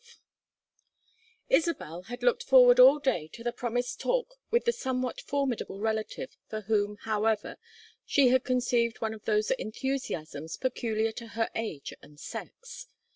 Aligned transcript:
XII 0.03 0.15
Isabel 1.57 2.01
had 2.07 2.23
looked 2.23 2.41
forward 2.41 2.79
all 2.79 2.97
day 2.97 3.27
to 3.33 3.43
the 3.43 3.51
promised 3.53 3.99
talk 3.99 4.33
with 4.49 4.65
the 4.65 4.71
somewhat 4.71 5.21
formidable 5.21 5.79
relative 5.79 6.35
for 6.49 6.61
whom, 6.61 6.97
however, 7.01 7.57
she 8.03 8.29
had 8.29 8.43
conceived 8.43 8.99
one 8.99 9.13
of 9.13 9.25
those 9.25 9.51
enthusiasms 9.51 10.57
peculiar 10.57 11.11
to 11.11 11.27
her 11.37 11.51
age 11.53 11.93
and 12.01 12.19
sex. 12.19 12.87